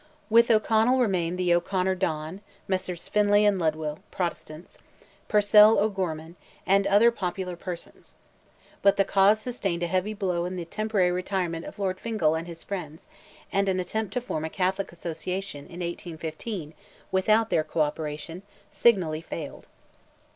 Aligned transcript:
With 0.31 0.49
O'Connell 0.49 0.97
remained 0.99 1.37
the 1.37 1.53
O'Conor 1.53 1.93
Don, 1.93 2.41
Messrs. 2.67 3.07
Finlay 3.07 3.45
and 3.45 3.59
Lidwell 3.59 3.99
(Protestants), 4.09 4.79
Purcell 5.27 5.77
O'Gorman, 5.77 6.37
and 6.65 6.87
other 6.87 7.11
popular 7.11 7.55
persons. 7.55 8.15
But 8.81 8.97
the 8.97 9.05
cause 9.05 9.39
sustained 9.39 9.83
a 9.83 9.85
heavy 9.85 10.15
blow 10.15 10.45
in 10.45 10.55
the 10.55 10.65
temporary 10.65 11.11
retirement 11.11 11.65
of 11.67 11.77
Lord 11.77 11.99
Fingal 11.99 12.33
and 12.33 12.47
his 12.47 12.63
friends, 12.63 13.05
and 13.51 13.69
an 13.69 13.79
attempt 13.79 14.11
to 14.13 14.21
form 14.21 14.43
a 14.43 14.49
"Catholic 14.49 14.91
Association," 14.91 15.65
in 15.65 15.81
1815, 15.81 16.73
without 17.11 17.51
their 17.51 17.63
co 17.63 17.81
operation, 17.81 18.41
signally 18.71 19.21
failed. 19.21 19.67